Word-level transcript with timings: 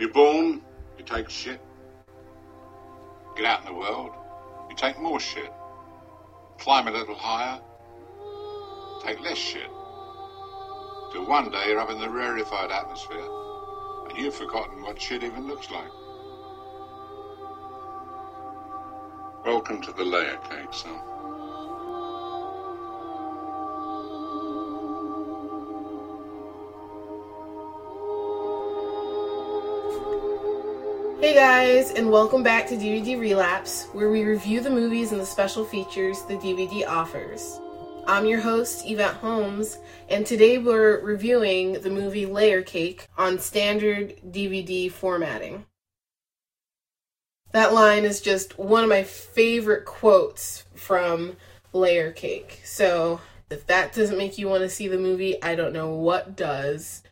You're 0.00 0.08
born, 0.08 0.62
you 0.96 1.04
take 1.04 1.28
shit. 1.28 1.60
Get 3.36 3.44
out 3.44 3.60
in 3.60 3.66
the 3.66 3.74
world, 3.74 4.12
you 4.70 4.74
take 4.74 4.98
more 4.98 5.20
shit. 5.20 5.52
Climb 6.56 6.88
a 6.88 6.90
little 6.90 7.14
higher, 7.14 7.60
take 9.04 9.20
less 9.20 9.36
shit. 9.36 9.68
Till 11.12 11.26
one 11.26 11.50
day 11.50 11.64
you're 11.66 11.80
up 11.80 11.90
in 11.90 12.00
the 12.00 12.08
rarefied 12.08 12.70
atmosphere, 12.70 13.28
and 14.08 14.16
you've 14.16 14.34
forgotten 14.34 14.80
what 14.80 14.98
shit 14.98 15.22
even 15.22 15.46
looks 15.46 15.70
like. 15.70 15.92
Welcome 19.44 19.82
to 19.82 19.92
the 19.92 20.04
layer 20.04 20.38
cake, 20.48 20.72
son. 20.72 21.09
Hey 31.20 31.34
guys, 31.34 31.90
and 31.90 32.10
welcome 32.10 32.42
back 32.42 32.66
to 32.68 32.76
DVD 32.76 33.20
Relapse, 33.20 33.88
where 33.92 34.08
we 34.08 34.24
review 34.24 34.62
the 34.62 34.70
movies 34.70 35.12
and 35.12 35.20
the 35.20 35.26
special 35.26 35.66
features 35.66 36.22
the 36.22 36.38
DVD 36.38 36.86
offers. 36.88 37.60
I'm 38.06 38.24
your 38.24 38.40
host, 38.40 38.86
Yvette 38.86 39.16
Holmes, 39.16 39.76
and 40.08 40.24
today 40.24 40.56
we're 40.56 40.98
reviewing 41.00 41.74
the 41.74 41.90
movie 41.90 42.24
Layer 42.24 42.62
Cake 42.62 43.06
on 43.18 43.38
standard 43.38 44.14
DVD 44.30 44.90
formatting. 44.90 45.66
That 47.52 47.74
line 47.74 48.06
is 48.06 48.22
just 48.22 48.58
one 48.58 48.82
of 48.82 48.88
my 48.88 49.02
favorite 49.02 49.84
quotes 49.84 50.64
from 50.74 51.36
Layer 51.74 52.12
Cake. 52.12 52.62
So, 52.64 53.20
if 53.50 53.66
that 53.66 53.92
doesn't 53.92 54.16
make 54.16 54.38
you 54.38 54.48
want 54.48 54.62
to 54.62 54.70
see 54.70 54.88
the 54.88 54.96
movie, 54.96 55.40
I 55.42 55.54
don't 55.54 55.74
know 55.74 55.90
what 55.90 56.34
does. 56.34 57.02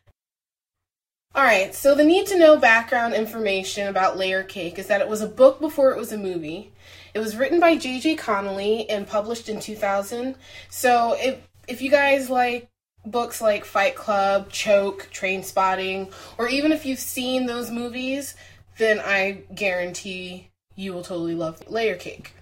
Alright, 1.36 1.74
so 1.74 1.94
the 1.94 2.04
need 2.04 2.26
to 2.28 2.38
know 2.38 2.56
background 2.56 3.14
information 3.14 3.86
about 3.86 4.16
Layer 4.16 4.42
Cake 4.42 4.78
is 4.78 4.86
that 4.86 5.00
it 5.00 5.08
was 5.08 5.20
a 5.20 5.28
book 5.28 5.60
before 5.60 5.92
it 5.92 5.98
was 5.98 6.10
a 6.10 6.18
movie. 6.18 6.72
It 7.14 7.20
was 7.20 7.36
written 7.36 7.60
by 7.60 7.76
J.J. 7.76 8.16
Connolly 8.16 8.88
and 8.90 9.06
published 9.06 9.48
in 9.48 9.60
2000. 9.60 10.34
So 10.68 11.16
if, 11.18 11.38
if 11.68 11.80
you 11.80 11.90
guys 11.90 12.28
like 12.28 12.68
books 13.06 13.40
like 13.40 13.64
Fight 13.64 13.94
Club, 13.94 14.50
Choke, 14.50 15.08
Trainspotting, 15.12 16.12
or 16.38 16.48
even 16.48 16.72
if 16.72 16.84
you've 16.84 16.98
seen 16.98 17.46
those 17.46 17.70
movies, 17.70 18.34
then 18.78 18.98
I 18.98 19.42
guarantee 19.54 20.48
you 20.76 20.92
will 20.92 21.02
totally 21.02 21.34
love 21.34 21.62
Layer 21.68 21.96
Cake. 21.96 22.32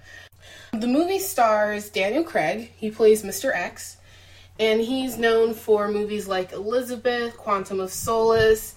The 0.73 0.87
movie 0.87 1.19
stars 1.19 1.91
Daniel 1.91 2.25
Craig, 2.25 2.71
he 2.77 2.91
plays 2.91 3.23
Mr. 3.23 3.55
X, 3.55 3.97
and 4.59 4.81
he's 4.81 5.19
known 5.19 5.55
for 5.55 5.89
movies 5.89 6.27
like 6.27 6.53
Elizabeth, 6.53 7.37
Quantum 7.37 7.81
of 7.81 7.93
Solace, 7.93 8.75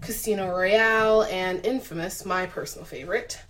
Casino 0.00 0.50
Royale, 0.50 1.22
and 1.24 1.64
Infamous, 1.64 2.24
my 2.24 2.46
personal 2.46 2.84
favorite. 2.84 3.40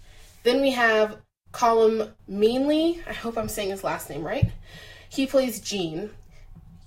Then 0.42 0.61
we 0.61 0.70
have 0.73 1.19
Colm 1.53 2.12
Meaney. 2.31 3.00
I 3.08 3.12
hope 3.12 3.36
I'm 3.36 3.48
saying 3.48 3.70
his 3.70 3.83
last 3.83 4.08
name 4.08 4.23
right. 4.23 4.50
He 5.08 5.27
plays 5.27 5.61
Gene. 5.61 6.11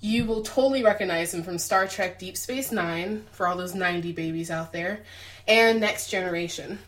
You 0.00 0.24
will 0.24 0.42
totally 0.42 0.82
recognize 0.82 1.34
him 1.34 1.42
from 1.42 1.58
Star 1.58 1.86
Trek 1.86 2.18
Deep 2.18 2.36
Space 2.36 2.72
Nine, 2.72 3.26
for 3.32 3.46
all 3.46 3.56
those 3.56 3.74
90 3.74 4.12
babies 4.12 4.50
out 4.50 4.72
there, 4.72 5.02
and 5.46 5.80
Next 5.80 6.08
Generation. 6.08 6.78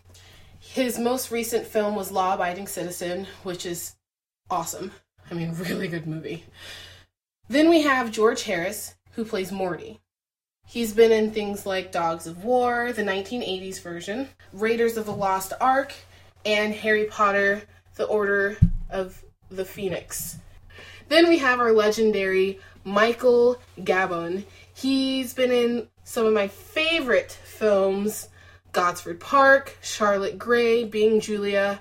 His 0.59 0.97
most 0.97 1.29
recent 1.29 1.67
film 1.67 1.95
was 1.95 2.11
Law 2.11 2.33
Abiding 2.33 2.67
Citizen, 2.67 3.27
which 3.43 3.67
is 3.67 3.93
awesome. 4.49 4.91
I 5.29 5.35
mean, 5.35 5.53
really 5.57 5.87
good 5.87 6.07
movie. 6.07 6.43
Then 7.49 7.69
we 7.69 7.81
have 7.81 8.11
George 8.11 8.43
Harris, 8.43 8.95
who 9.11 9.25
plays 9.25 9.51
Morty. 9.51 9.99
He's 10.65 10.93
been 10.93 11.11
in 11.11 11.31
things 11.31 11.65
like 11.65 11.91
Dogs 11.91 12.25
of 12.25 12.43
War, 12.43 12.93
the 12.93 13.03
1980s 13.03 13.81
version, 13.81 14.29
Raiders 14.53 14.95
of 14.95 15.05
the 15.05 15.13
Lost 15.13 15.51
Ark, 15.59 15.93
and 16.45 16.73
Harry 16.73 17.05
Potter, 17.05 17.63
The 17.95 18.05
Order 18.05 18.57
of 18.89 19.23
the 19.51 19.65
Phoenix. 19.65 20.37
Then 21.09 21.27
we 21.27 21.37
have 21.39 21.59
our 21.59 21.73
legendary 21.73 22.59
Michael 22.85 23.61
Gambon. 23.79 24.45
He's 24.73 25.33
been 25.33 25.51
in 25.51 25.87
some 26.05 26.25
of 26.25 26.33
my 26.33 26.47
favorite 26.47 27.31
films 27.31 28.29
Gosford 28.71 29.19
Park, 29.19 29.77
Charlotte 29.81 30.39
Gray, 30.39 30.83
Being 30.85 31.19
Julia, 31.19 31.79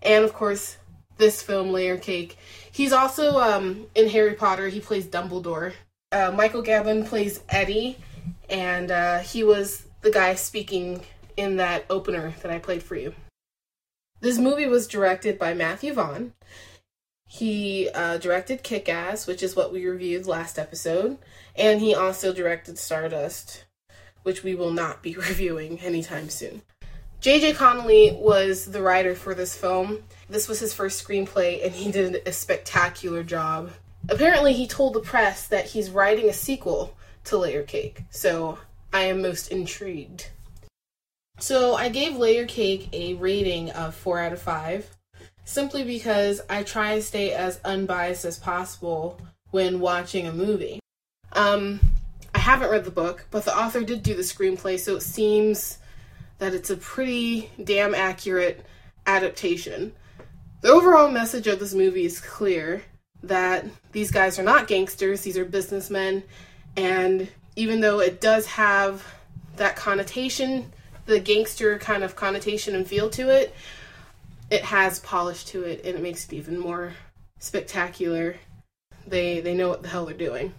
and 0.00 0.24
of 0.24 0.32
course, 0.32 0.78
this 1.22 1.40
film, 1.40 1.70
Layer 1.70 1.96
Cake. 1.96 2.36
He's 2.72 2.92
also 2.92 3.38
um, 3.38 3.86
in 3.94 4.08
Harry 4.08 4.34
Potter, 4.34 4.68
he 4.68 4.80
plays 4.80 5.06
Dumbledore. 5.06 5.72
Uh, 6.10 6.32
Michael 6.34 6.64
Gambon 6.64 7.06
plays 7.06 7.40
Eddie, 7.48 7.96
and 8.50 8.90
uh, 8.90 9.20
he 9.20 9.44
was 9.44 9.86
the 10.00 10.10
guy 10.10 10.34
speaking 10.34 11.02
in 11.36 11.56
that 11.56 11.86
opener 11.88 12.34
that 12.42 12.50
I 12.50 12.58
played 12.58 12.82
for 12.82 12.96
you. 12.96 13.14
This 14.20 14.38
movie 14.38 14.66
was 14.66 14.88
directed 14.88 15.38
by 15.38 15.54
Matthew 15.54 15.94
Vaughn. 15.94 16.32
He 17.28 17.88
uh, 17.94 18.18
directed 18.18 18.64
Kick 18.64 18.88
Ass, 18.88 19.26
which 19.28 19.44
is 19.44 19.54
what 19.54 19.72
we 19.72 19.86
reviewed 19.86 20.26
last 20.26 20.58
episode, 20.58 21.18
and 21.54 21.80
he 21.80 21.94
also 21.94 22.32
directed 22.32 22.78
Stardust, 22.78 23.64
which 24.24 24.42
we 24.42 24.56
will 24.56 24.72
not 24.72 25.02
be 25.02 25.14
reviewing 25.28 25.78
anytime 25.78 26.28
soon. 26.28 26.62
JJ 27.22 27.54
Connolly 27.54 28.18
was 28.18 28.64
the 28.64 28.82
writer 28.82 29.14
for 29.14 29.32
this 29.32 29.56
film. 29.56 30.02
This 30.28 30.48
was 30.48 30.58
his 30.58 30.74
first 30.74 31.06
screenplay, 31.06 31.64
and 31.64 31.72
he 31.72 31.92
did 31.92 32.20
a 32.26 32.32
spectacular 32.32 33.22
job. 33.22 33.70
Apparently, 34.08 34.52
he 34.52 34.66
told 34.66 34.92
the 34.92 35.00
press 35.00 35.46
that 35.46 35.66
he's 35.66 35.88
writing 35.88 36.28
a 36.28 36.32
sequel 36.32 36.96
to 37.26 37.38
Layer 37.38 37.62
Cake, 37.62 38.02
so 38.10 38.58
I 38.92 39.02
am 39.02 39.22
most 39.22 39.52
intrigued. 39.52 40.30
So, 41.38 41.76
I 41.76 41.90
gave 41.90 42.16
Layer 42.16 42.44
Cake 42.44 42.88
a 42.92 43.14
rating 43.14 43.70
of 43.70 43.94
4 43.94 44.18
out 44.18 44.32
of 44.32 44.42
5, 44.42 44.90
simply 45.44 45.84
because 45.84 46.40
I 46.50 46.64
try 46.64 46.96
to 46.96 47.02
stay 47.02 47.32
as 47.32 47.60
unbiased 47.64 48.24
as 48.24 48.40
possible 48.40 49.20
when 49.52 49.78
watching 49.78 50.26
a 50.26 50.32
movie. 50.32 50.80
Um, 51.34 51.78
I 52.34 52.40
haven't 52.40 52.72
read 52.72 52.82
the 52.82 52.90
book, 52.90 53.26
but 53.30 53.44
the 53.44 53.56
author 53.56 53.84
did 53.84 54.02
do 54.02 54.14
the 54.14 54.22
screenplay, 54.22 54.76
so 54.76 54.96
it 54.96 55.02
seems 55.02 55.78
that 56.42 56.54
it's 56.54 56.70
a 56.70 56.76
pretty 56.76 57.48
damn 57.62 57.94
accurate 57.94 58.66
adaptation. 59.06 59.92
The 60.60 60.70
overall 60.72 61.08
message 61.08 61.46
of 61.46 61.60
this 61.60 61.72
movie 61.72 62.04
is 62.04 62.18
clear 62.18 62.82
that 63.22 63.64
these 63.92 64.10
guys 64.10 64.40
are 64.40 64.42
not 64.42 64.66
gangsters, 64.66 65.20
these 65.20 65.38
are 65.38 65.44
businessmen, 65.44 66.24
and 66.76 67.28
even 67.54 67.80
though 67.80 68.00
it 68.00 68.20
does 68.20 68.46
have 68.46 69.04
that 69.54 69.76
connotation, 69.76 70.72
the 71.06 71.20
gangster 71.20 71.78
kind 71.78 72.02
of 72.02 72.16
connotation 72.16 72.74
and 72.74 72.88
feel 72.88 73.08
to 73.10 73.28
it, 73.28 73.54
it 74.50 74.64
has 74.64 74.98
polish 74.98 75.44
to 75.44 75.62
it 75.62 75.82
and 75.84 75.94
it 75.94 76.02
makes 76.02 76.24
it 76.24 76.32
even 76.32 76.58
more 76.58 76.92
spectacular. 77.38 78.34
They 79.06 79.38
they 79.38 79.54
know 79.54 79.68
what 79.68 79.82
the 79.82 79.88
hell 79.88 80.06
they're 80.06 80.16
doing. 80.16 80.54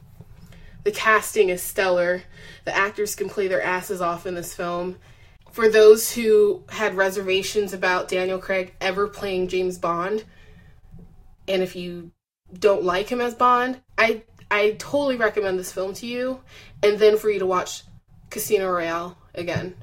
The 0.86 0.92
casting 0.92 1.50
is 1.50 1.62
stellar. 1.62 2.24
The 2.64 2.74
actors 2.74 3.16
can 3.16 3.28
play 3.28 3.50
their 3.50 3.62
asses 3.62 4.00
off 4.00 4.26
in 4.26 4.34
this 4.34 4.56
film. 4.56 4.96
For 5.54 5.70
those 5.70 6.12
who 6.12 6.64
had 6.68 6.98
reservations 6.98 7.74
about 7.74 8.08
Daniel 8.08 8.40
Craig 8.40 8.74
ever 8.82 9.08
playing 9.08 9.50
James 9.50 9.78
Bond, 9.78 10.26
and 11.48 11.62
if 11.62 11.76
you 11.76 12.10
don't 12.52 12.84
like 12.84 13.10
him 13.10 13.22
as 13.22 13.36
Bond, 13.36 13.80
I 13.96 14.24
I 14.50 14.72
totally 14.80 15.16
recommend 15.16 15.60
this 15.60 15.72
film 15.72 15.94
to 15.94 16.08
you, 16.08 16.42
and 16.82 16.98
then 16.98 17.20
for 17.20 17.30
you 17.30 17.38
to 17.38 17.46
watch 17.46 17.84
Casino 18.32 18.68
Royale 18.72 19.16
again. 19.36 19.76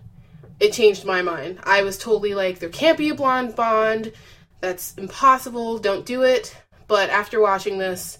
It 0.59 0.73
changed 0.73 1.05
my 1.05 1.23
mind. 1.23 1.61
I 1.63 1.85
was 1.85 1.97
totally 1.97 2.35
like, 2.35 2.59
there 2.59 2.69
can't 2.69 2.99
be 2.99 3.11
a 3.11 3.15
blonde 3.15 3.55
Bond. 3.55 4.11
That's 4.61 4.95
impossible. 4.97 5.79
Don't 5.79 6.05
do 6.05 6.25
it. 6.25 6.57
But 6.89 7.11
after 7.11 7.41
watching 7.41 7.79
this, 7.79 8.19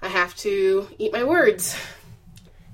I 0.00 0.08
have 0.08 0.34
to 0.36 0.88
eat 0.96 1.12
my 1.12 1.24
words. 1.24 1.76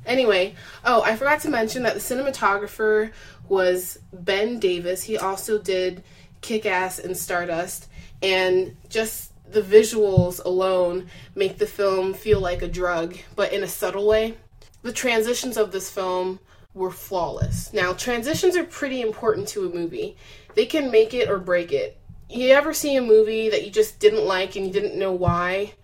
Anyway, 0.07 0.55
oh, 0.85 1.03
I 1.03 1.17
forgot 1.17 1.41
to 1.41 1.51
mention 1.51 1.83
that 1.85 1.95
the 1.95 2.01
cinematographer 2.01 3.13
was 3.49 3.99
Ben 4.13 4.59
Davis. 4.59 5.03
He 5.03 5.17
also 5.17 5.59
did 5.59 6.03
Kick 6.41 6.67
Ass 6.67 6.99
and 6.99 7.17
Stardust. 7.17 7.89
And 8.23 8.77
just 8.89 9.33
the 9.51 9.63
visuals 9.63 10.45
alone 10.45 11.09
make 11.35 11.59
the 11.59 11.67
film 11.67 12.15
feel 12.15 12.41
like 12.41 12.63
a 12.63 12.69
drug, 12.69 13.17
but 13.37 13.53
in 13.53 13.63
a 13.63 13.69
subtle 13.69 14.07
way. 14.07 14.37
The 14.83 14.93
transitions 14.93 15.57
of 15.57 15.73
this 15.73 15.91
film 15.91 16.41
were 16.75 16.91
flawless. 16.91 17.73
Now, 17.73 17.93
transitions 17.93 18.57
are 18.57 18.65
pretty 18.65 19.01
important 19.01 19.49
to 19.49 19.67
a 19.67 19.75
movie. 19.75 20.17
They 20.55 20.67
can 20.67 20.91
make 20.91 21.15
it 21.15 21.31
or 21.31 21.39
break 21.39 21.73
it. 21.73 21.99
You 22.29 22.51
ever 22.51 22.73
see 22.73 22.97
a 22.97 23.03
movie 23.03 23.49
that 23.51 23.65
you 23.65 23.71
just 23.71 24.01
didn't 24.01 24.27
like 24.27 24.57
and 24.57 24.67
you 24.67 24.73
didn't 24.73 24.99
know 24.99 25.13
why? 25.13 25.75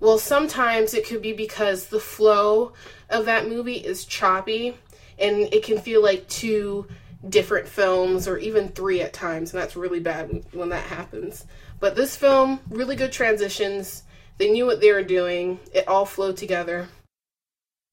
Well, 0.00 0.18
sometimes 0.18 0.92
it 0.92 1.06
could 1.06 1.22
be 1.22 1.32
because 1.32 1.86
the 1.86 2.00
flow 2.00 2.74
of 3.14 3.26
that 3.26 3.48
movie 3.48 3.76
is 3.76 4.04
choppy 4.04 4.76
and 5.18 5.52
it 5.52 5.62
can 5.62 5.78
feel 5.78 6.02
like 6.02 6.28
two 6.28 6.86
different 7.28 7.68
films 7.68 8.28
or 8.28 8.36
even 8.38 8.68
three 8.68 9.00
at 9.00 9.12
times, 9.12 9.52
and 9.52 9.62
that's 9.62 9.76
really 9.76 10.00
bad 10.00 10.44
when 10.52 10.68
that 10.70 10.84
happens. 10.84 11.46
But 11.80 11.96
this 11.96 12.16
film, 12.16 12.60
really 12.68 12.96
good 12.96 13.12
transitions. 13.12 14.02
They 14.38 14.50
knew 14.50 14.66
what 14.66 14.80
they 14.80 14.92
were 14.92 15.02
doing, 15.02 15.60
it 15.72 15.86
all 15.88 16.04
flowed 16.04 16.36
together. 16.36 16.88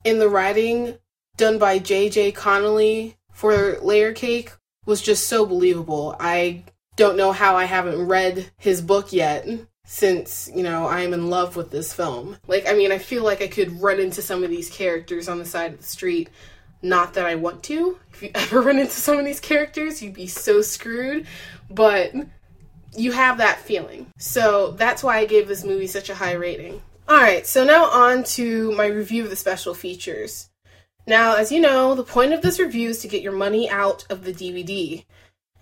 In 0.03 0.17
the 0.17 0.29
writing 0.29 0.97
done 1.37 1.59
by 1.59 1.79
J.J. 1.79 2.31
Connolly 2.33 3.17
for 3.31 3.77
Layer 3.81 4.13
Cake 4.13 4.51
was 4.85 5.01
just 5.01 5.27
so 5.27 5.45
believable. 5.45 6.15
I 6.19 6.63
don't 6.95 7.17
know 7.17 7.31
how 7.31 7.55
I 7.55 7.65
haven't 7.65 8.07
read 8.07 8.51
his 8.57 8.81
book 8.81 9.13
yet 9.13 9.47
since, 9.91 10.49
you 10.55 10.63
know, 10.63 10.87
I 10.87 11.01
am 11.01 11.13
in 11.13 11.29
love 11.29 11.57
with 11.57 11.69
this 11.69 11.93
film. 11.93 12.37
Like, 12.47 12.65
I 12.65 12.73
mean, 12.75 12.93
I 12.93 12.97
feel 12.97 13.25
like 13.25 13.41
I 13.41 13.49
could 13.49 13.81
run 13.81 13.99
into 13.99 14.21
some 14.21 14.41
of 14.41 14.49
these 14.49 14.69
characters 14.69 15.27
on 15.27 15.37
the 15.37 15.43
side 15.43 15.73
of 15.73 15.79
the 15.79 15.85
street. 15.85 16.29
Not 16.81 17.15
that 17.15 17.25
I 17.25 17.35
want 17.35 17.61
to. 17.63 17.99
If 18.13 18.23
you 18.23 18.31
ever 18.35 18.61
run 18.61 18.79
into 18.79 18.93
some 18.93 19.19
of 19.19 19.25
these 19.25 19.41
characters, 19.41 20.01
you'd 20.01 20.13
be 20.13 20.27
so 20.27 20.61
screwed. 20.61 21.27
But 21.69 22.13
you 22.95 23.11
have 23.11 23.39
that 23.39 23.59
feeling. 23.59 24.07
So 24.17 24.71
that's 24.71 25.03
why 25.03 25.17
I 25.17 25.25
gave 25.25 25.49
this 25.49 25.65
movie 25.65 25.87
such 25.87 26.09
a 26.09 26.15
high 26.15 26.35
rating. 26.35 26.81
Alright, 27.09 27.45
so 27.45 27.65
now 27.65 27.83
on 27.83 28.23
to 28.23 28.71
my 28.71 28.85
review 28.85 29.25
of 29.25 29.29
the 29.29 29.35
special 29.35 29.73
features. 29.73 30.49
Now, 31.05 31.35
as 31.35 31.51
you 31.51 31.59
know, 31.59 31.95
the 31.95 32.03
point 32.05 32.31
of 32.31 32.41
this 32.41 32.61
review 32.61 32.91
is 32.91 32.99
to 32.99 33.09
get 33.09 33.23
your 33.23 33.33
money 33.33 33.69
out 33.69 34.05
of 34.09 34.23
the 34.23 34.33
DVD. 34.33 35.03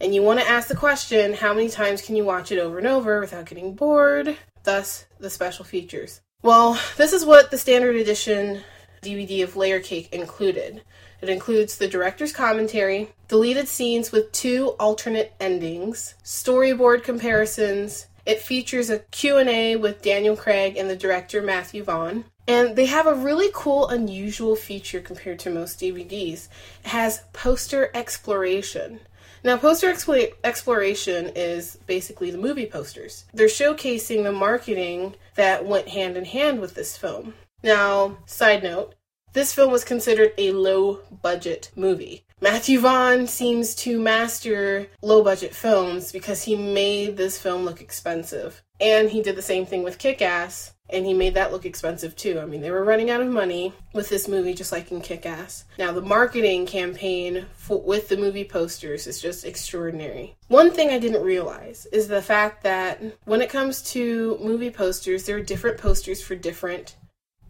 And 0.01 0.15
you 0.15 0.23
want 0.23 0.39
to 0.39 0.49
ask 0.49 0.67
the 0.67 0.75
question 0.75 1.33
how 1.33 1.53
many 1.53 1.69
times 1.69 2.01
can 2.01 2.15
you 2.15 2.23
watch 2.23 2.51
it 2.51 2.59
over 2.59 2.77
and 2.77 2.87
over 2.87 3.19
without 3.19 3.45
getting 3.45 3.73
bored? 3.73 4.37
Thus, 4.63 5.05
the 5.19 5.29
special 5.29 5.65
features. 5.65 6.21
Well, 6.41 6.79
this 6.95 7.11
is 7.11 7.25
what 7.25 7.51
the 7.51 7.57
standard 7.57 7.97
edition 7.97 8.61
DVD 9.01 9.43
of 9.43 9.57
Layer 9.57 9.79
Cake 9.79 10.13
included. 10.13 10.81
It 11.21 11.27
includes 11.27 11.77
the 11.77 11.87
director's 11.87 12.31
commentary, 12.31 13.09
deleted 13.27 13.67
scenes 13.67 14.11
with 14.11 14.31
two 14.31 14.69
alternate 14.79 15.33
endings, 15.39 16.15
storyboard 16.23 17.03
comparisons. 17.03 18.07
It 18.25 18.39
features 18.39 18.89
a 18.89 18.99
Q&A 18.99 19.75
with 19.75 20.01
Daniel 20.01 20.37
Craig 20.37 20.77
and 20.77 20.89
the 20.89 20.95
director 20.95 21.41
Matthew 21.41 21.83
Vaughn. 21.83 22.23
And 22.47 22.75
they 22.75 22.85
have 22.85 23.05
a 23.05 23.13
really 23.13 23.49
cool, 23.53 23.87
unusual 23.89 24.55
feature 24.55 25.01
compared 25.01 25.39
to 25.39 25.49
most 25.49 25.79
DVDs. 25.79 26.47
It 26.83 26.89
has 26.89 27.23
poster 27.33 27.91
exploration. 27.93 29.01
Now, 29.43 29.57
poster 29.57 29.91
expl- 29.91 30.33
exploration 30.43 31.31
is 31.35 31.77
basically 31.87 32.31
the 32.31 32.37
movie 32.37 32.65
posters. 32.65 33.25
They're 33.33 33.47
showcasing 33.47 34.23
the 34.23 34.31
marketing 34.31 35.15
that 35.35 35.65
went 35.65 35.87
hand 35.87 36.17
in 36.17 36.25
hand 36.25 36.59
with 36.59 36.75
this 36.75 36.97
film. 36.97 37.33
Now, 37.63 38.17
side 38.25 38.63
note, 38.63 38.95
this 39.33 39.53
film 39.53 39.71
was 39.71 39.83
considered 39.83 40.33
a 40.37 40.51
low 40.51 40.99
budget 41.21 41.71
movie. 41.75 42.25
Matthew 42.41 42.79
Vaughn 42.79 43.27
seems 43.27 43.75
to 43.75 43.99
master 43.99 44.87
low 45.01 45.23
budget 45.23 45.53
films 45.53 46.11
because 46.13 46.43
he 46.43 46.55
made 46.55 47.17
this 47.17 47.37
film 47.37 47.65
look 47.65 47.81
expensive. 47.81 48.63
And 48.79 49.09
he 49.09 49.21
did 49.21 49.35
the 49.35 49.41
same 49.41 49.65
thing 49.65 49.83
with 49.83 49.97
Kick 49.97 50.21
Ass, 50.21 50.73
and 50.89 51.05
he 51.05 51.13
made 51.13 51.33
that 51.33 51.51
look 51.51 51.65
expensive 51.65 52.15
too. 52.15 52.39
I 52.39 52.45
mean, 52.45 52.61
they 52.61 52.71
were 52.71 52.85
running 52.85 53.09
out 53.09 53.19
of 53.19 53.27
money 53.27 53.73
with 53.93 54.07
this 54.07 54.29
movie, 54.29 54.53
just 54.53 54.71
like 54.71 54.89
in 54.89 55.01
Kick 55.01 55.25
Ass. 55.25 55.65
Now, 55.77 55.91
the 55.91 56.01
marketing 56.01 56.65
campaign 56.65 57.45
for, 57.53 57.81
with 57.81 58.07
the 58.07 58.15
movie 58.15 58.45
posters 58.45 59.05
is 59.05 59.21
just 59.21 59.43
extraordinary. 59.43 60.37
One 60.47 60.71
thing 60.71 60.91
I 60.91 60.97
didn't 60.97 61.23
realize 61.23 61.87
is 61.91 62.07
the 62.07 62.21
fact 62.21 62.63
that 62.63 63.03
when 63.25 63.41
it 63.41 63.49
comes 63.49 63.81
to 63.91 64.39
movie 64.41 64.71
posters, 64.71 65.25
there 65.25 65.35
are 65.35 65.41
different 65.41 65.77
posters 65.77 66.21
for 66.21 66.35
different 66.35 66.95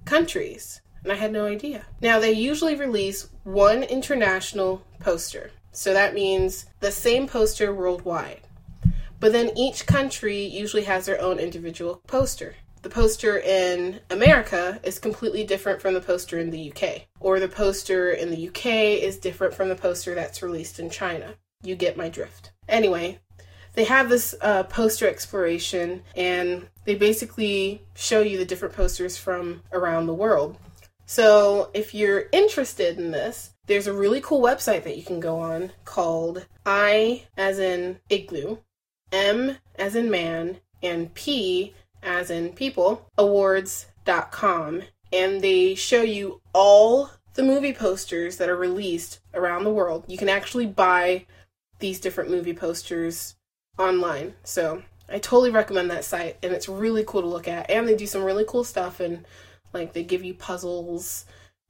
countries 0.06 0.82
and 1.04 1.12
I 1.12 1.16
had 1.16 1.32
no 1.32 1.46
idea. 1.46 1.86
Now, 2.02 2.20
they 2.20 2.32
usually 2.32 2.76
release 2.76 3.30
one 3.44 3.84
international 3.84 4.84
poster, 5.00 5.52
so 5.72 5.94
that 5.94 6.14
means 6.14 6.66
the 6.80 6.92
same 6.92 7.28
poster 7.28 7.74
worldwide. 7.74 8.42
But 9.20 9.34
then 9.34 9.58
each 9.58 9.86
country 9.86 10.44
usually 10.44 10.84
has 10.84 11.06
their 11.06 11.22
own 11.22 11.40
individual 11.40 12.02
poster. 12.08 12.56
The 12.82 12.90
poster 12.90 13.38
in 13.38 14.00
America 14.10 14.80
is 14.84 15.00
completely 15.00 15.44
different 15.44 15.82
from 15.82 15.94
the 15.94 16.02
poster 16.02 16.40
in 16.40 16.50
the 16.50 16.72
UK, 16.72 17.08
or 17.20 17.40
the 17.40 17.50
poster 17.50 18.12
in 18.12 18.32
the 18.32 18.48
UK 18.48 18.66
is 19.04 19.18
different 19.18 19.54
from 19.54 19.68
the 19.68 19.76
poster 19.76 20.16
that's 20.16 20.42
released 20.42 20.80
in 20.80 20.90
China. 20.90 21.36
You 21.62 21.76
get 21.76 21.98
my 21.98 22.08
drift. 22.08 22.52
Anyway, 22.70 23.20
they 23.74 23.84
have 23.84 24.08
this 24.08 24.34
uh, 24.42 24.64
poster 24.64 25.10
exploration 25.10 26.04
and 26.16 26.68
they 26.86 26.96
basically 26.96 27.84
show 27.96 28.22
you 28.22 28.38
the 28.38 28.46
different 28.46 28.76
posters 28.76 29.18
from 29.18 29.62
around 29.74 30.06
the 30.06 30.14
world. 30.14 30.58
So 31.10 31.72
if 31.74 31.96
you're 31.96 32.26
interested 32.32 33.00
in 33.00 33.10
this, 33.10 33.56
there's 33.66 33.88
a 33.88 33.94
really 33.94 34.22
cool 34.22 34.42
website 34.42 34.84
that 34.84 34.96
you 34.96 35.02
can 35.02 35.20
go 35.20 35.40
on 35.40 35.72
called 35.84 36.46
I 36.68 37.24
as 37.36 37.58
in 37.58 37.98
igloo, 38.12 38.60
M 39.12 39.58
as 39.74 39.96
in 39.96 40.12
man, 40.12 40.58
and 40.84 41.12
P 41.16 41.74
as 42.04 42.30
in 42.30 42.54
people, 42.54 43.10
awards.com. 43.18 44.84
And 45.12 45.42
they 45.42 45.74
show 45.74 46.04
you 46.04 46.42
all 46.54 47.10
the 47.34 47.42
movie 47.42 47.74
posters 47.74 48.38
that 48.38 48.48
are 48.48 48.56
released 48.56 49.20
around 49.34 49.64
the 49.64 49.74
world. 49.74 50.06
You 50.08 50.20
can 50.20 50.30
actually 50.30 50.68
buy 50.68 51.26
these 51.80 52.00
different 52.00 52.30
movie 52.30 52.54
posters 52.54 53.36
online. 53.80 54.36
So 54.44 54.84
I 55.12 55.18
totally 55.18 55.50
recommend 55.50 55.90
that 55.90 56.06
site 56.06 56.38
and 56.44 56.54
it's 56.54 56.70
really 56.70 57.04
cool 57.04 57.22
to 57.22 57.28
look 57.28 57.48
at. 57.48 57.68
And 57.68 57.88
they 57.88 57.96
do 57.96 58.06
some 58.06 58.24
really 58.24 58.46
cool 58.48 58.64
stuff 58.64 59.00
and 59.00 59.26
like 59.74 59.94
they 59.94 60.04
give 60.04 60.24
you 60.24 60.34
puzzles 60.34 61.26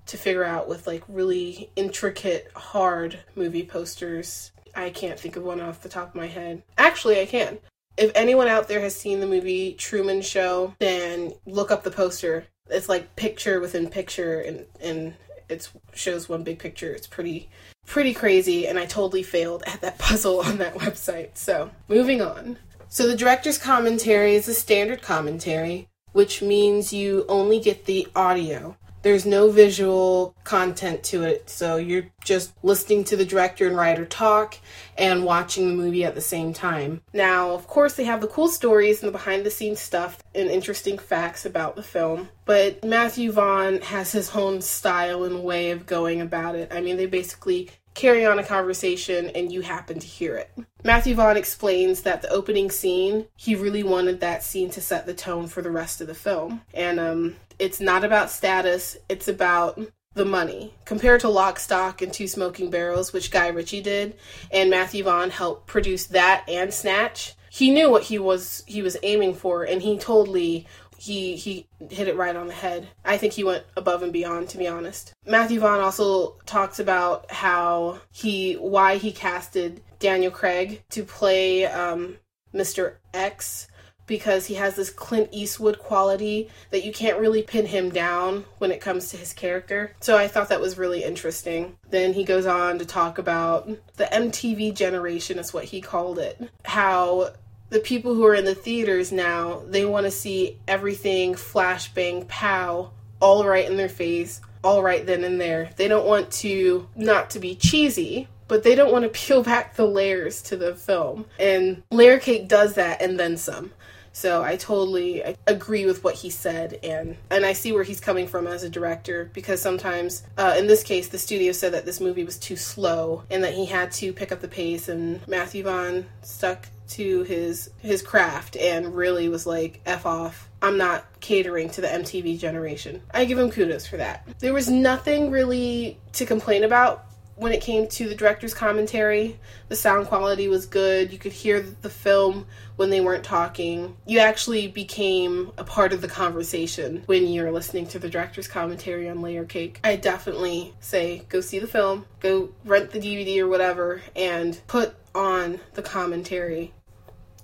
to 0.09 0.17
figure 0.17 0.43
out 0.43 0.67
with 0.67 0.87
like 0.87 1.03
really 1.07 1.69
intricate, 1.75 2.49
hard 2.55 3.19
movie 3.35 3.65
posters. 3.65 4.51
I 4.75 4.89
can't 4.89 5.19
think 5.19 5.35
of 5.35 5.43
one 5.43 5.61
off 5.61 5.81
the 5.81 5.89
top 5.89 6.09
of 6.09 6.15
my 6.15 6.27
head. 6.27 6.63
Actually, 6.77 7.19
I 7.21 7.25
can. 7.25 7.59
If 7.97 8.11
anyone 8.15 8.47
out 8.47 8.67
there 8.67 8.79
has 8.81 8.95
seen 8.95 9.19
the 9.19 9.27
movie 9.27 9.73
Truman 9.73 10.21
Show, 10.21 10.73
then 10.79 11.33
look 11.45 11.69
up 11.69 11.83
the 11.83 11.91
poster. 11.91 12.45
It's 12.69 12.89
like 12.89 13.15
picture 13.15 13.59
within 13.59 13.89
picture 13.89 14.39
and 14.41 14.65
and 14.81 15.13
it 15.47 15.69
shows 15.93 16.29
one 16.29 16.43
big 16.43 16.59
picture. 16.59 16.91
It's 16.91 17.07
pretty 17.07 17.49
pretty 17.85 18.13
crazy 18.13 18.67
and 18.67 18.79
I 18.79 18.85
totally 18.85 19.23
failed 19.23 19.63
at 19.67 19.81
that 19.81 19.97
puzzle 19.99 20.39
on 20.39 20.57
that 20.57 20.75
website. 20.75 21.37
So, 21.37 21.69
moving 21.87 22.21
on. 22.21 22.57
So 22.87 23.07
the 23.07 23.15
director's 23.15 23.59
commentary 23.59 24.33
is 24.33 24.47
a 24.47 24.53
standard 24.55 25.03
commentary 25.03 25.87
which 26.11 26.41
means 26.41 26.93
you 26.93 27.25
only 27.27 27.59
get 27.59 27.85
the 27.85 28.07
audio. 28.15 28.75
There's 29.01 29.25
no 29.25 29.49
visual 29.49 30.35
content 30.43 31.03
to 31.05 31.23
it, 31.23 31.49
so 31.49 31.77
you're 31.77 32.07
just 32.21 32.51
listening 32.63 33.05
to 33.05 33.15
the 33.15 33.23
director 33.23 33.65
and 33.65 33.77
writer 33.77 34.05
talk 34.05 34.57
and 34.97 35.23
watching 35.23 35.69
the 35.69 35.73
movie 35.73 36.03
at 36.03 36.15
the 36.15 36.21
same 36.21 36.51
time. 36.51 37.01
Now, 37.13 37.51
of 37.51 37.65
course, 37.65 37.93
they 37.93 38.03
have 38.03 38.19
the 38.19 38.27
cool 38.27 38.49
stories 38.49 39.01
and 39.01 39.07
the 39.07 39.17
behind 39.17 39.45
the 39.45 39.51
scenes 39.51 39.79
stuff 39.79 40.21
and 40.35 40.49
interesting 40.49 40.97
facts 40.97 41.45
about 41.45 41.77
the 41.77 41.83
film, 41.83 42.27
but 42.43 42.83
Matthew 42.83 43.31
Vaughn 43.31 43.79
has 43.83 44.11
his 44.11 44.35
own 44.35 44.61
style 44.61 45.23
and 45.23 45.43
way 45.43 45.71
of 45.71 45.85
going 45.85 46.19
about 46.19 46.55
it. 46.55 46.69
I 46.69 46.81
mean, 46.81 46.97
they 46.97 47.05
basically 47.05 47.69
carry 47.99 48.25
on 48.25 48.39
a 48.39 48.43
conversation 48.43 49.29
and 49.35 49.51
you 49.51 49.61
happen 49.61 49.99
to 49.99 50.07
hear 50.07 50.37
it. 50.37 50.49
Matthew 50.85 51.15
Vaughn 51.15 51.35
explains 51.35 52.03
that 52.03 52.21
the 52.21 52.29
opening 52.29 52.71
scene, 52.71 53.27
he 53.35 53.55
really 53.55 53.83
wanted 53.83 54.21
that 54.21 54.41
scene 54.41 54.69
to 54.71 54.81
set 54.81 55.05
the 55.05 55.13
tone 55.13 55.47
for 55.47 55.61
the 55.61 55.71
rest 55.71 55.99
of 55.99 56.07
the 56.07 56.15
film. 56.15 56.61
And 56.73 56.99
um, 56.99 57.35
it's 57.59 57.81
not 57.81 58.05
about 58.05 58.31
status, 58.31 58.95
it's 59.09 59.27
about 59.27 59.79
the 60.13 60.23
money. 60.23 60.73
Compared 60.85 61.19
to 61.21 61.29
Lock, 61.29 61.59
Stock, 61.59 62.01
and 62.01 62.13
Two 62.13 62.27
Smoking 62.27 62.69
Barrels, 62.69 63.11
which 63.11 63.31
Guy 63.31 63.49
Ritchie 63.49 63.81
did, 63.81 64.15
and 64.49 64.69
Matthew 64.69 65.03
Vaughn 65.03 65.29
helped 65.29 65.67
produce 65.67 66.05
that 66.07 66.45
and 66.47 66.73
Snatch, 66.73 67.35
he 67.49 67.71
knew 67.71 67.89
what 67.89 68.03
he 68.03 68.19
was 68.19 68.63
he 68.67 68.81
was 68.81 68.95
aiming 69.03 69.33
for, 69.33 69.63
and 69.63 69.81
he 69.81 69.97
totally 69.97 70.67
he 70.99 71.35
he 71.35 71.67
hit 71.89 72.07
it 72.07 72.15
right 72.15 72.35
on 72.35 72.47
the 72.47 72.53
head. 72.53 72.87
I 73.05 73.17
think 73.17 73.33
he 73.33 73.43
went 73.43 73.63
above 73.77 74.03
and 74.03 74.13
beyond 74.13 74.49
to 74.49 74.57
be 74.57 74.67
honest. 74.67 75.13
Matthew 75.25 75.59
Vaughn 75.59 75.79
also 75.79 76.35
talks 76.45 76.79
about 76.79 77.31
how 77.31 77.99
he 78.11 78.53
why 78.53 78.97
he 78.97 79.11
casted 79.11 79.81
Daniel 79.99 80.31
Craig 80.31 80.83
to 80.89 81.03
play 81.03 81.65
um, 81.65 82.17
Mr. 82.53 82.95
X 83.13 83.67
because 84.09 84.47
he 84.47 84.55
has 84.55 84.75
this 84.75 84.89
Clint 84.89 85.29
Eastwood 85.31 85.77
quality 85.77 86.49
that 86.71 86.83
you 86.83 86.91
can't 86.91 87.19
really 87.19 87.43
pin 87.43 87.67
him 87.67 87.91
down 87.91 88.43
when 88.57 88.71
it 88.71 88.81
comes 88.81 89.09
to 89.09 89.17
his 89.17 89.33
character. 89.33 89.95
So 89.99 90.17
I 90.17 90.27
thought 90.27 90.49
that 90.49 90.59
was 90.59 90.79
really 90.79 91.03
interesting. 91.03 91.77
Then 91.91 92.13
he 92.13 92.23
goes 92.23 92.47
on 92.47 92.79
to 92.79 92.85
talk 92.85 93.19
about 93.19 93.67
the 93.97 94.05
MTV 94.05 94.73
generation, 94.73 95.37
is 95.37 95.53
what 95.53 95.65
he 95.65 95.79
called 95.79 96.17
it. 96.17 96.49
How 96.65 97.33
the 97.69 97.79
people 97.79 98.15
who 98.15 98.25
are 98.25 98.35
in 98.35 98.45
the 98.45 98.55
theaters 98.55 99.11
now, 99.11 99.61
they 99.67 99.85
want 99.85 100.05
to 100.05 100.11
see 100.11 100.57
everything 100.67 101.35
flashbang 101.35 102.27
pow 102.27 102.91
all 103.19 103.45
right 103.45 103.69
in 103.69 103.77
their 103.77 103.89
face, 103.89 104.41
all 104.63 104.81
right 104.81 105.05
then 105.05 105.23
and 105.23 105.39
there. 105.39 105.69
They 105.75 105.87
don't 105.87 106.07
want 106.07 106.31
to 106.31 106.87
not 106.95 107.29
to 107.31 107.39
be 107.39 107.55
cheesy, 107.55 108.27
but 108.47 108.63
they 108.63 108.75
don't 108.75 108.91
want 108.91 109.03
to 109.03 109.09
peel 109.19 109.43
back 109.43 109.75
the 109.75 109.85
layers 109.85 110.41
to 110.43 110.57
the 110.57 110.75
film. 110.75 111.25
And 111.39 111.83
Layer 111.91 112.19
Cake 112.19 112.47
does 112.47 112.75
that 112.75 113.01
and 113.01 113.19
then 113.19 113.37
some. 113.37 113.71
So 114.11 114.43
I 114.43 114.57
totally 114.57 115.23
agree 115.47 115.85
with 115.85 116.03
what 116.03 116.15
he 116.15 116.29
said, 116.29 116.79
and 116.83 117.15
and 117.29 117.45
I 117.45 117.53
see 117.53 117.71
where 117.71 117.83
he's 117.83 118.01
coming 118.01 118.27
from 118.27 118.47
as 118.47 118.63
a 118.63 118.69
director 118.69 119.29
because 119.33 119.61
sometimes, 119.61 120.23
uh, 120.37 120.55
in 120.57 120.67
this 120.67 120.83
case, 120.83 121.07
the 121.07 121.19
studio 121.19 121.51
said 121.51 121.73
that 121.73 121.85
this 121.85 122.01
movie 122.01 122.23
was 122.23 122.37
too 122.37 122.55
slow 122.55 123.23
and 123.29 123.43
that 123.43 123.53
he 123.53 123.65
had 123.65 123.91
to 123.93 124.11
pick 124.11 124.31
up 124.31 124.41
the 124.41 124.47
pace, 124.47 124.89
and 124.89 125.25
Matthew 125.27 125.63
Vaughn 125.63 126.05
stuck 126.23 126.67
to 126.89 127.23
his 127.23 127.69
his 127.79 128.01
craft 128.01 128.55
and 128.57 128.95
really 128.95 129.29
was 129.29 129.45
like 129.45 129.79
f 129.85 130.05
off 130.05 130.49
i'm 130.61 130.77
not 130.77 131.05
catering 131.19 131.69
to 131.69 131.81
the 131.81 131.87
mtv 131.87 132.37
generation 132.39 133.01
i 133.13 133.25
give 133.25 133.37
him 133.37 133.49
kudos 133.49 133.87
for 133.87 133.97
that 133.97 134.27
there 134.39 134.53
was 134.53 134.69
nothing 134.69 135.31
really 135.31 135.97
to 136.11 136.25
complain 136.25 136.63
about 136.63 137.05
when 137.39 137.53
it 137.53 137.61
came 137.61 137.87
to 137.87 138.09
the 138.09 138.15
director's 138.15 138.53
commentary. 138.53 139.39
The 139.69 139.75
sound 139.75 140.07
quality 140.07 140.49
was 140.49 140.65
good. 140.65 141.13
You 141.13 141.17
could 141.17 141.31
hear 141.31 141.61
the 141.61 141.89
film 141.89 142.45
when 142.75 142.89
they 142.89 142.99
weren't 142.99 143.23
talking. 143.23 143.95
You 144.05 144.19
actually 144.19 144.67
became 144.67 145.51
a 145.57 145.63
part 145.63 145.93
of 145.93 146.01
the 146.01 146.07
conversation 146.07 147.03
when 147.05 147.27
you're 147.27 147.51
listening 147.51 147.87
to 147.87 147.99
the 147.99 148.09
director's 148.09 148.47
commentary 148.47 149.09
on 149.09 149.21
Layer 149.21 149.45
Cake. 149.45 149.79
I 149.83 149.95
definitely 149.95 150.73
say 150.81 151.23
go 151.29 151.39
see 151.39 151.59
the 151.59 151.67
film, 151.67 152.05
go 152.19 152.49
rent 152.65 152.91
the 152.91 152.99
DVD 152.99 153.39
or 153.39 153.47
whatever, 153.47 154.01
and 154.15 154.59
put 154.67 154.95
on 155.15 155.59
the 155.73 155.81
commentary. 155.81 156.73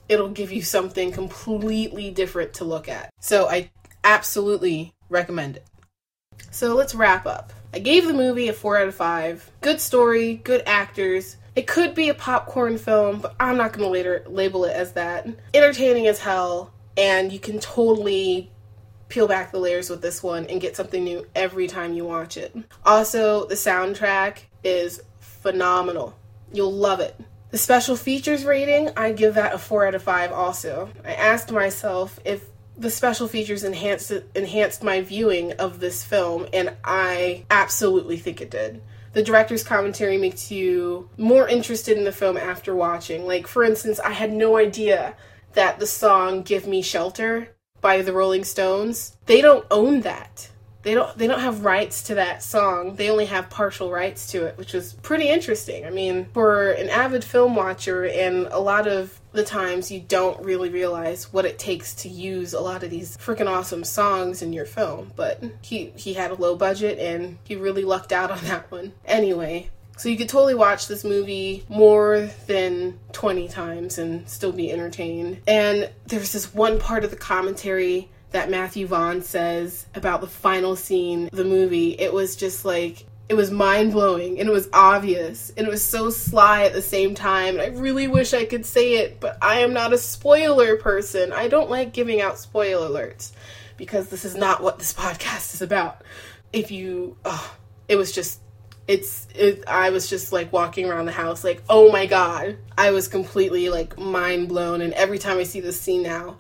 It'll 0.07 0.29
give 0.29 0.51
you 0.51 0.62
something 0.62 1.12
completely 1.12 2.12
different 2.12 2.53
to 2.55 2.63
look 2.63 2.88
at. 2.88 3.09
So 3.19 3.50
I 3.50 3.71
absolutely 4.03 4.93
recommend 5.09 5.57
it. 5.57 5.67
So 6.51 6.75
let's 6.75 6.95
wrap 6.95 7.25
up. 7.25 7.53
I 7.74 7.79
gave 7.79 8.07
the 8.07 8.13
movie 8.13 8.47
a 8.47 8.53
4 8.53 8.77
out 8.77 8.88
of 8.88 8.95
5. 8.95 9.51
Good 9.62 9.81
story, 9.81 10.35
good 10.35 10.63
actors. 10.65 11.38
It 11.55 11.67
could 11.67 11.95
be 11.95 12.09
a 12.09 12.13
popcorn 12.13 12.77
film, 12.77 13.19
but 13.19 13.35
I'm 13.39 13.57
not 13.57 13.74
going 13.74 13.85
to 13.85 13.89
later 13.89 14.24
label 14.27 14.65
it 14.65 14.75
as 14.75 14.93
that. 14.93 15.27
Entertaining 15.53 16.07
as 16.07 16.19
hell, 16.19 16.74
and 16.97 17.31
you 17.31 17.39
can 17.39 17.59
totally 17.59 18.51
peel 19.07 19.27
back 19.27 19.51
the 19.51 19.59
layers 19.59 19.89
with 19.89 20.01
this 20.01 20.24
one 20.24 20.45
and 20.47 20.62
get 20.62 20.75
something 20.75 21.03
new 21.03 21.25
every 21.35 21.67
time 21.67 21.93
you 21.93 22.05
watch 22.05 22.38
it. 22.38 22.55
Also, 22.85 23.45
the 23.47 23.55
soundtrack 23.55 24.38
is 24.63 25.01
phenomenal. 25.19 26.17
You'll 26.51 26.74
love 26.74 27.00
it. 27.00 27.19
The 27.55 27.59
special 27.59 27.95
features 27.95 28.43
rating, 28.43 28.89
I 28.97 29.13
give 29.13 29.35
that 29.35 29.53
a 29.53 29.57
4 29.57 29.88
out 29.88 29.95
of 29.95 30.03
5 30.03 30.33
also. 30.33 30.89
I 31.05 31.13
asked 31.13 31.53
myself 31.53 32.19
if 32.25 32.43
the 32.77 32.91
special 32.91 33.29
features 33.29 33.63
enhanced 33.63 34.12
enhanced 34.35 34.83
my 34.83 35.00
viewing 35.00 35.53
of 35.53 35.79
this 35.79 36.03
film 36.03 36.47
and 36.51 36.75
I 36.83 37.45
absolutely 37.50 38.17
think 38.17 38.41
it 38.41 38.51
did. 38.51 38.81
The 39.13 39.24
director's 39.24 39.63
commentary 39.63 40.17
makes 40.17 40.51
you 40.51 41.09
more 41.15 41.47
interested 41.47 41.97
in 41.97 42.03
the 42.03 42.12
film 42.12 42.35
after 42.35 42.75
watching. 42.75 43.25
Like 43.25 43.47
for 43.47 43.63
instance, 43.63 44.01
I 44.01 44.12
had 44.12 44.33
no 44.33 44.57
idea 44.57 45.15
that 45.53 45.79
the 45.79 45.88
song 45.88 46.41
Give 46.41 46.67
Me 46.67 46.81
Shelter 46.81 47.55
by 47.79 48.01
the 48.01 48.12
Rolling 48.12 48.43
Stones, 48.43 49.15
they 49.27 49.39
don't 49.39 49.65
own 49.71 50.01
that 50.01 50.50
they 50.86 50.94
don't 50.94 51.18
they 51.18 51.25
don't 51.25 51.39
have 51.39 51.65
rights 51.65 52.04
to 52.04 52.15
that 52.15 52.44
song. 52.44 52.96
They 52.96 53.10
only 53.10 53.25
have 53.25 53.50
partial 53.50 53.92
rights 53.92 54.32
to 54.32 54.46
it, 54.46 54.56
which 54.56 54.72
was 54.72 54.94
pretty 54.94 55.27
interesting. 55.27 55.84
I 55.84 55.89
mean, 55.89 56.27
for 56.32 56.72
an 56.72 56.89
avid 56.89 57.24
film 57.24 57.56
watcher 57.56 58.06
and 58.06 58.48
a 58.51 58.60
lot 58.60 58.88
of 58.88 59.20
the 59.32 59.44
times 59.44 59.92
you 59.92 60.00
don't 60.00 60.39
really 60.46 60.70
realize 60.70 61.34
what 61.34 61.44
it 61.44 61.58
takes 61.58 61.96
to 61.96 62.08
use 62.08 62.54
a 62.54 62.62
lot 62.62 62.84
of 62.84 62.92
these 62.92 63.18
freaking 63.18 63.50
awesome 63.50 63.84
songs 63.84 64.44
in 64.44 64.54
your 64.54 64.65
film, 64.65 65.12
but 65.15 65.44
he 65.63 65.92
he 65.96 66.13
had 66.13 66.30
a 66.30 66.36
low 66.36 66.56
budget 66.56 67.00
and 67.00 67.39
he 67.44 67.56
really 67.56 67.84
lucked 67.84 68.13
out 68.13 68.30
on 68.30 68.38
that 68.44 68.72
one. 68.72 68.94
Anyway, 69.06 69.72
so 69.98 70.08
you 70.08 70.18
could 70.18 70.30
totally 70.30 70.54
watch 70.54 70.88
this 70.88 71.04
movie 71.04 71.65
more 71.68 72.30
than 72.46 73.00
20 73.13 73.48
times 73.48 73.98
and 73.98 74.30
still 74.30 74.51
be 74.51 74.72
entertained. 74.72 75.42
And 75.48 75.89
there's 76.06 76.32
this 76.32 76.54
one 76.54 76.80
part 76.80 77.04
of 77.04 77.10
the 77.10 77.18
commentary 77.18 78.10
that 78.32 78.50
Matthew 78.50 78.88
Vaughn 78.88 79.22
says 79.22 79.86
about 79.96 80.22
the 80.22 80.27
final 80.27 80.75
scene 80.75 81.29
the 81.32 81.46
movie, 81.46 81.91
it 81.91 82.13
was 82.13 82.36
just 82.36 82.65
like 82.65 83.05
it 83.27 83.34
was 83.34 83.50
mind 83.50 83.91
blowing 83.91 84.39
and 84.39 84.48
it 84.48 84.51
was 84.51 84.70
obvious 84.72 85.51
and 85.58 85.65
it 85.65 85.70
was 85.70 85.84
so 85.84 86.10
sly 86.10 86.63
at 86.63 86.74
the 86.74 86.82
same 86.82 87.15
time. 87.15 87.58
And 87.58 87.62
I 87.62 87.77
really 87.77 88.08
wish 88.08 88.34
I 88.34 88.46
could 88.46 88.65
say 88.65 88.96
it, 88.96 89.20
but 89.20 89.38
I 89.41 89.60
am 89.60 89.74
not 89.74 89.94
a 89.94 89.98
spoiler 89.98 90.77
person. 90.77 91.34
I 91.34 91.48
don't 91.48 91.70
like 91.70 91.91
giving 91.91 92.22
out 92.22 92.38
spoiler 92.38 92.88
alerts 92.88 93.32
because 93.77 94.10
this 94.10 94.25
is 94.25 94.36
not 94.36 94.62
what 94.62 94.77
this 94.77 94.94
podcast 94.94 95.55
is 95.55 95.62
about. 95.62 96.03
If 96.53 96.72
you, 96.72 97.17
oh, 97.25 97.55
it 97.88 97.96
was 97.96 98.12
just, 98.12 98.39
it's, 98.88 99.27
it, 99.34 99.63
I 99.65 99.89
was 99.89 100.08
just 100.08 100.32
like 100.32 100.53
walking 100.53 100.88
around 100.88 101.08
the 101.08 101.12
house, 101.12 101.44
like, 101.44 101.63
oh 101.67 101.91
my 101.91 102.05
god. 102.05 102.58
I 102.77 102.91
was 102.91 103.08
completely 103.08 103.70
like 103.70 103.98
mind 103.98 104.50
blown. 104.50 104.82
And 104.82 104.94
every 104.94 105.17
time 105.17 105.39
I 105.39 105.44
see 105.44 105.62
this 105.62 105.82
scene 105.82 106.03
now, 106.03 106.38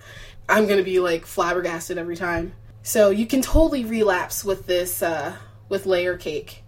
I'm 0.47 0.67
gonna 0.67 0.83
be 0.83 0.99
like 0.99 1.25
flabbergasted 1.25 1.97
every 1.97 2.15
time. 2.15 2.53
So 2.83 3.09
you 3.09 3.25
can 3.25 3.41
totally 3.41 3.83
relapse 3.85 4.43
with 4.43 4.67
this 4.67 5.01
uh, 5.01 5.35
with 5.69 5.85
layer 5.85 6.17
cake. 6.17 6.63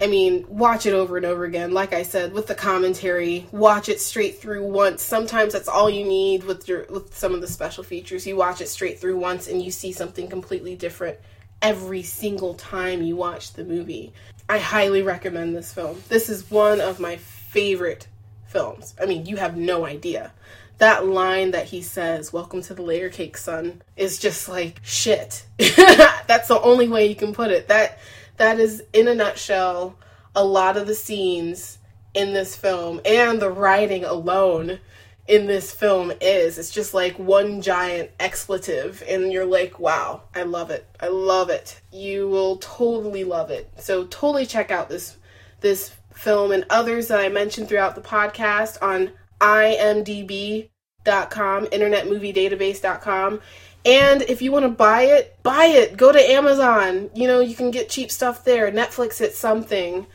I 0.00 0.08
mean, 0.08 0.46
watch 0.48 0.86
it 0.86 0.94
over 0.94 1.16
and 1.16 1.24
over 1.24 1.44
again. 1.44 1.72
Like 1.72 1.92
I 1.92 2.02
said, 2.02 2.32
with 2.32 2.48
the 2.48 2.56
commentary, 2.56 3.46
watch 3.52 3.88
it 3.88 4.00
straight 4.00 4.40
through 4.40 4.64
once. 4.64 5.02
Sometimes 5.02 5.52
that's 5.52 5.68
all 5.68 5.88
you 5.88 6.04
need 6.04 6.42
with 6.42 6.66
your 6.66 6.86
with 6.90 7.16
some 7.16 7.34
of 7.34 7.40
the 7.40 7.46
special 7.46 7.84
features. 7.84 8.26
You 8.26 8.34
watch 8.34 8.60
it 8.60 8.68
straight 8.68 8.98
through 8.98 9.18
once 9.18 9.46
and 9.46 9.62
you 9.62 9.70
see 9.70 9.92
something 9.92 10.26
completely 10.26 10.74
different 10.74 11.18
every 11.60 12.02
single 12.02 12.54
time 12.54 13.02
you 13.02 13.14
watch 13.14 13.52
the 13.52 13.64
movie. 13.64 14.12
I 14.48 14.58
highly 14.58 15.02
recommend 15.02 15.54
this 15.54 15.72
film. 15.72 16.02
This 16.08 16.28
is 16.28 16.50
one 16.50 16.80
of 16.80 16.98
my 16.98 17.16
favorite 17.16 18.08
films. 18.46 18.94
I 19.00 19.06
mean, 19.06 19.26
you 19.26 19.36
have 19.36 19.56
no 19.56 19.86
idea 19.86 20.32
that 20.78 21.06
line 21.06 21.52
that 21.52 21.66
he 21.66 21.82
says, 21.82 22.32
Welcome 22.32 22.62
to 22.62 22.74
the 22.74 22.82
layer 22.82 23.08
cake, 23.08 23.36
son, 23.36 23.82
is 23.96 24.18
just 24.18 24.48
like 24.48 24.80
shit. 24.82 25.44
That's 25.58 26.48
the 26.48 26.60
only 26.60 26.88
way 26.88 27.06
you 27.06 27.14
can 27.14 27.32
put 27.32 27.50
it. 27.50 27.68
That 27.68 27.98
that 28.36 28.58
is 28.58 28.82
in 28.92 29.08
a 29.08 29.14
nutshell 29.14 29.96
a 30.34 30.44
lot 30.44 30.76
of 30.76 30.86
the 30.86 30.94
scenes 30.94 31.78
in 32.14 32.32
this 32.32 32.56
film 32.56 33.00
and 33.04 33.40
the 33.40 33.50
writing 33.50 34.04
alone 34.04 34.80
in 35.26 35.46
this 35.46 35.72
film 35.72 36.12
is. 36.20 36.58
It's 36.58 36.70
just 36.70 36.94
like 36.94 37.18
one 37.18 37.62
giant 37.62 38.10
expletive, 38.18 39.02
and 39.08 39.32
you're 39.32 39.46
like, 39.46 39.78
wow, 39.78 40.22
I 40.34 40.42
love 40.42 40.70
it. 40.70 40.86
I 41.00 41.08
love 41.08 41.50
it. 41.50 41.80
You 41.92 42.28
will 42.28 42.56
totally 42.56 43.24
love 43.24 43.50
it. 43.50 43.70
So 43.78 44.04
totally 44.04 44.46
check 44.46 44.70
out 44.70 44.88
this 44.88 45.16
this 45.60 45.92
film 46.12 46.52
and 46.52 46.66
others 46.68 47.08
that 47.08 47.20
I 47.20 47.28
mentioned 47.28 47.68
throughout 47.68 47.94
the 47.94 48.00
podcast 48.00 48.82
on 48.82 49.12
IMDb 49.42 50.70
com, 51.04 51.66
internetmoviedatabase.com. 51.66 53.40
And 53.84 54.22
if 54.22 54.40
you 54.40 54.52
want 54.52 54.64
to 54.64 54.68
buy 54.68 55.02
it, 55.02 55.36
buy 55.42 55.64
it. 55.66 55.96
Go 55.96 56.12
to 56.12 56.18
Amazon. 56.18 57.10
You 57.14 57.26
know, 57.26 57.40
you 57.40 57.56
can 57.56 57.70
get 57.72 57.88
cheap 57.88 58.10
stuff 58.10 58.44
there. 58.44 58.70
Netflix 58.70 59.20
it's 59.20 59.36
something. 59.36 60.06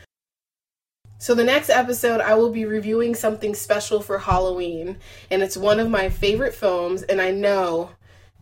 So 1.20 1.34
the 1.34 1.44
next 1.44 1.70
episode 1.70 2.22
I 2.22 2.36
will 2.36 2.52
be 2.52 2.66
reviewing 2.66 3.16
something 3.16 3.56
special 3.56 4.02
for 4.02 4.20
Halloween, 4.20 4.98
and 5.32 5.42
it's 5.42 5.58
one 5.58 5.80
of 5.80 5.90
my 5.90 6.10
favorite 6.10 6.54
films 6.54 7.02
and 7.04 7.20
I 7.20 7.32
know 7.32 7.90